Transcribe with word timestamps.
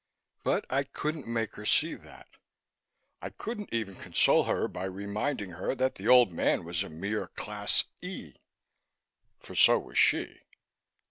But 0.43 0.65
I 0.67 0.81
couldn't 0.83 1.27
make 1.27 1.53
her 1.57 1.65
see 1.67 1.93
that. 1.93 2.25
I 3.21 3.29
couldn't 3.29 3.71
even 3.71 3.93
console 3.97 4.45
her 4.45 4.67
by 4.67 4.85
reminding 4.85 5.51
her 5.51 5.75
that 5.75 5.93
the 5.93 6.07
old 6.07 6.31
man 6.31 6.63
was 6.63 6.81
a 6.81 6.89
mere 6.89 7.27
Class 7.27 7.85
E. 8.01 8.33
For 9.37 9.53
so 9.53 9.77
was 9.77 9.99
she. 9.99 10.41